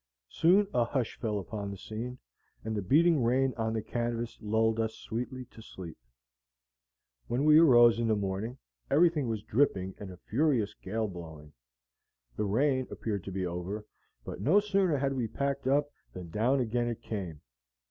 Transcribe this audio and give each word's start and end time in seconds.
Soon 0.29 0.65
a 0.73 0.83
hush 0.83 1.19
fell 1.19 1.37
upon 1.37 1.69
the 1.69 1.77
scene, 1.77 2.17
and 2.63 2.75
the 2.75 2.81
beating 2.81 3.21
rain 3.21 3.53
on 3.55 3.73
the 3.73 3.83
canvas 3.83 4.35
lulled 4.41 4.79
us 4.79 4.95
sweetly 4.95 5.45
to 5.51 5.61
sleep. 5.61 5.95
When 7.27 7.45
we 7.45 7.59
arose 7.59 7.99
in 7.99 8.07
the 8.07 8.15
morning, 8.15 8.57
everything 8.89 9.27
was 9.27 9.43
dripping 9.43 9.93
and 9.99 10.09
a 10.09 10.17
furious 10.17 10.73
gale 10.73 11.07
blowing. 11.07 11.53
The 12.35 12.45
rain 12.45 12.87
appeared 12.89 13.23
to 13.25 13.31
be 13.31 13.45
over, 13.45 13.85
but 14.25 14.41
no 14.41 14.59
sooner 14.59 14.97
had 14.97 15.13
we 15.13 15.27
packed 15.27 15.67
up 15.67 15.91
than 16.13 16.31
down 16.31 16.59
again 16.61 16.87
it 16.87 17.03
came. 17.03 17.41